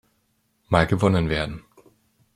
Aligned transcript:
Mal 0.69 0.87
gewonnen 0.87 1.29
werden. 1.29 1.63